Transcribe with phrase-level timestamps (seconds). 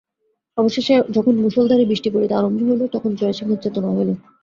[0.57, 4.09] অবশেষে যখন মুষলধারে বৃষ্টি পড়িতে আরম্ভ হইল তখন জয়সিংহের চেতনা হইল।